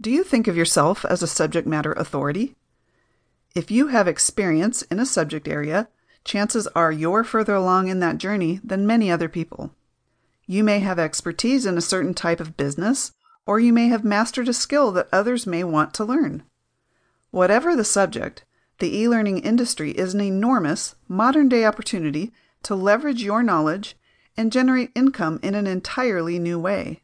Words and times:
Do 0.00 0.10
you 0.10 0.24
think 0.24 0.48
of 0.48 0.56
yourself 0.56 1.04
as 1.04 1.22
a 1.22 1.26
subject 1.26 1.66
matter 1.66 1.92
authority? 1.92 2.56
If 3.54 3.70
you 3.70 3.88
have 3.88 4.08
experience 4.08 4.80
in 4.82 4.98
a 4.98 5.04
subject 5.04 5.46
area, 5.46 5.88
chances 6.24 6.66
are 6.68 6.90
you're 6.90 7.22
further 7.22 7.54
along 7.54 7.88
in 7.88 8.00
that 8.00 8.16
journey 8.16 8.60
than 8.64 8.86
many 8.86 9.10
other 9.10 9.28
people. 9.28 9.74
You 10.46 10.64
may 10.64 10.78
have 10.78 10.98
expertise 10.98 11.66
in 11.66 11.76
a 11.76 11.82
certain 11.82 12.14
type 12.14 12.40
of 12.40 12.56
business, 12.56 13.12
or 13.44 13.60
you 13.60 13.74
may 13.74 13.88
have 13.88 14.02
mastered 14.02 14.48
a 14.48 14.54
skill 14.54 14.90
that 14.92 15.08
others 15.12 15.46
may 15.46 15.64
want 15.64 15.92
to 15.94 16.04
learn. 16.04 16.44
Whatever 17.30 17.76
the 17.76 17.84
subject, 17.84 18.44
the 18.78 18.96
e 18.96 19.06
learning 19.06 19.40
industry 19.40 19.90
is 19.90 20.14
an 20.14 20.22
enormous, 20.22 20.94
modern 21.08 21.48
day 21.50 21.66
opportunity 21.66 22.32
to 22.62 22.74
leverage 22.74 23.22
your 23.22 23.42
knowledge 23.42 23.96
and 24.34 24.50
generate 24.50 24.92
income 24.94 25.38
in 25.42 25.54
an 25.54 25.66
entirely 25.66 26.38
new 26.38 26.58
way. 26.58 27.02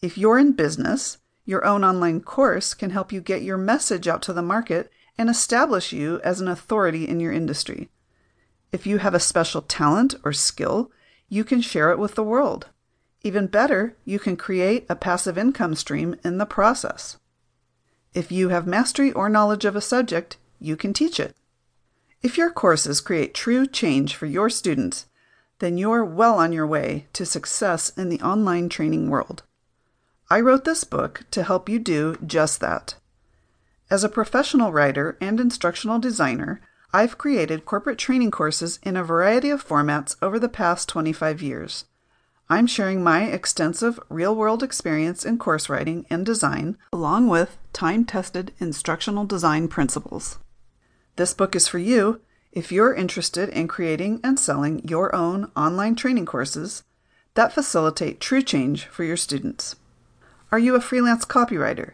If 0.00 0.16
you're 0.16 0.38
in 0.38 0.52
business, 0.52 1.18
your 1.44 1.64
own 1.64 1.84
online 1.84 2.20
course 2.20 2.74
can 2.74 2.90
help 2.90 3.12
you 3.12 3.20
get 3.20 3.42
your 3.42 3.58
message 3.58 4.06
out 4.06 4.22
to 4.22 4.32
the 4.32 4.42
market 4.42 4.90
and 5.18 5.28
establish 5.28 5.92
you 5.92 6.20
as 6.22 6.40
an 6.40 6.48
authority 6.48 7.06
in 7.06 7.20
your 7.20 7.32
industry. 7.32 7.88
If 8.70 8.86
you 8.86 8.98
have 8.98 9.14
a 9.14 9.20
special 9.20 9.62
talent 9.62 10.14
or 10.24 10.32
skill, 10.32 10.90
you 11.28 11.44
can 11.44 11.60
share 11.60 11.90
it 11.90 11.98
with 11.98 12.14
the 12.14 12.22
world. 12.22 12.68
Even 13.22 13.46
better, 13.46 13.96
you 14.04 14.18
can 14.18 14.36
create 14.36 14.86
a 14.88 14.96
passive 14.96 15.36
income 15.36 15.74
stream 15.74 16.16
in 16.24 16.38
the 16.38 16.46
process. 16.46 17.18
If 18.14 18.32
you 18.32 18.48
have 18.48 18.66
mastery 18.66 19.12
or 19.12 19.28
knowledge 19.28 19.64
of 19.64 19.76
a 19.76 19.80
subject, 19.80 20.38
you 20.58 20.76
can 20.76 20.92
teach 20.92 21.20
it. 21.20 21.36
If 22.22 22.38
your 22.38 22.50
courses 22.50 23.00
create 23.00 23.34
true 23.34 23.66
change 23.66 24.14
for 24.14 24.26
your 24.26 24.48
students, 24.48 25.06
then 25.58 25.78
you're 25.78 26.04
well 26.04 26.38
on 26.38 26.52
your 26.52 26.66
way 26.66 27.06
to 27.12 27.26
success 27.26 27.90
in 27.90 28.08
the 28.08 28.20
online 28.20 28.68
training 28.68 29.08
world. 29.08 29.42
I 30.30 30.40
wrote 30.40 30.64
this 30.64 30.84
book 30.84 31.24
to 31.30 31.42
help 31.42 31.68
you 31.68 31.78
do 31.78 32.16
just 32.24 32.60
that. 32.60 32.94
As 33.90 34.04
a 34.04 34.08
professional 34.08 34.72
writer 34.72 35.18
and 35.20 35.38
instructional 35.38 35.98
designer, 35.98 36.60
I've 36.94 37.18
created 37.18 37.64
corporate 37.64 37.98
training 37.98 38.30
courses 38.30 38.78
in 38.82 38.96
a 38.96 39.04
variety 39.04 39.50
of 39.50 39.66
formats 39.66 40.16
over 40.22 40.38
the 40.38 40.48
past 40.48 40.88
25 40.88 41.42
years. 41.42 41.84
I'm 42.48 42.66
sharing 42.66 43.02
my 43.02 43.24
extensive 43.24 43.98
real 44.10 44.34
world 44.34 44.62
experience 44.62 45.24
in 45.24 45.38
course 45.38 45.70
writing 45.70 46.04
and 46.10 46.24
design, 46.26 46.76
along 46.92 47.28
with 47.28 47.56
time 47.72 48.04
tested 48.04 48.52
instructional 48.58 49.24
design 49.24 49.68
principles. 49.68 50.38
This 51.16 51.32
book 51.32 51.56
is 51.56 51.66
for 51.66 51.78
you 51.78 52.20
if 52.52 52.70
you're 52.70 52.94
interested 52.94 53.48
in 53.48 53.68
creating 53.68 54.20
and 54.22 54.38
selling 54.38 54.86
your 54.86 55.14
own 55.14 55.50
online 55.56 55.96
training 55.96 56.26
courses 56.26 56.82
that 57.34 57.54
facilitate 57.54 58.20
true 58.20 58.42
change 58.42 58.84
for 58.84 59.04
your 59.04 59.16
students. 59.16 59.76
Are 60.52 60.58
you 60.58 60.74
a 60.74 60.82
freelance 60.82 61.24
copywriter? 61.24 61.92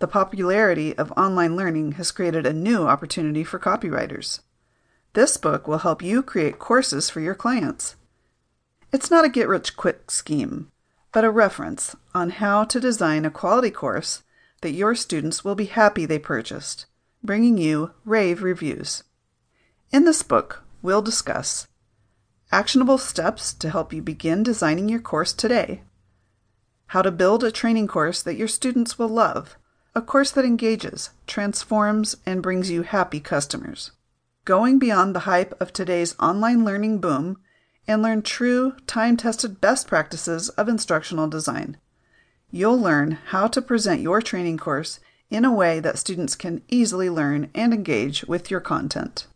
The 0.00 0.08
popularity 0.08 0.98
of 0.98 1.12
online 1.12 1.54
learning 1.54 1.92
has 1.92 2.10
created 2.10 2.44
a 2.44 2.52
new 2.52 2.88
opportunity 2.88 3.44
for 3.44 3.60
copywriters. 3.60 4.40
This 5.12 5.36
book 5.36 5.68
will 5.68 5.78
help 5.78 6.02
you 6.02 6.24
create 6.24 6.58
courses 6.58 7.08
for 7.08 7.20
your 7.20 7.36
clients. 7.36 7.94
It's 8.92 9.12
not 9.12 9.24
a 9.24 9.28
get 9.28 9.46
rich 9.46 9.76
quick 9.76 10.10
scheme, 10.10 10.72
but 11.12 11.22
a 11.22 11.30
reference 11.30 11.94
on 12.12 12.30
how 12.30 12.64
to 12.64 12.80
design 12.80 13.24
a 13.24 13.30
quality 13.30 13.70
course 13.70 14.24
that 14.62 14.72
your 14.72 14.96
students 14.96 15.44
will 15.44 15.54
be 15.54 15.66
happy 15.66 16.04
they 16.04 16.18
purchased 16.18 16.86
bringing 17.22 17.58
you 17.58 17.92
rave 18.04 18.42
reviews. 18.42 19.04
In 19.92 20.04
this 20.04 20.24
book, 20.24 20.64
we'll 20.82 21.00
discuss 21.00 21.68
actionable 22.50 22.98
steps 22.98 23.54
to 23.54 23.70
help 23.70 23.92
you 23.92 24.02
begin 24.02 24.42
designing 24.42 24.88
your 24.88 24.98
course 24.98 25.32
today, 25.32 25.82
how 26.92 27.00
to 27.00 27.10
build 27.10 27.42
a 27.42 27.50
training 27.50 27.86
course 27.88 28.20
that 28.20 28.36
your 28.36 28.46
students 28.46 28.98
will 28.98 29.08
love, 29.08 29.56
a 29.94 30.02
course 30.02 30.30
that 30.30 30.44
engages, 30.44 31.08
transforms, 31.26 32.14
and 32.26 32.42
brings 32.42 32.70
you 32.70 32.82
happy 32.82 33.18
customers, 33.18 33.92
going 34.44 34.78
beyond 34.78 35.14
the 35.14 35.20
hype 35.20 35.58
of 35.58 35.72
today's 35.72 36.14
online 36.20 36.66
learning 36.66 36.98
boom 36.98 37.38
and 37.88 38.02
learn 38.02 38.20
true, 38.20 38.74
time 38.86 39.16
tested 39.16 39.58
best 39.58 39.86
practices 39.86 40.50
of 40.50 40.68
instructional 40.68 41.26
design. 41.28 41.78
You'll 42.50 42.78
learn 42.78 43.12
how 43.28 43.46
to 43.46 43.62
present 43.62 44.02
your 44.02 44.20
training 44.20 44.58
course 44.58 45.00
in 45.30 45.46
a 45.46 45.54
way 45.54 45.80
that 45.80 45.96
students 45.96 46.34
can 46.34 46.60
easily 46.68 47.08
learn 47.08 47.48
and 47.54 47.72
engage 47.72 48.22
with 48.26 48.50
your 48.50 48.60
content. 48.60 49.26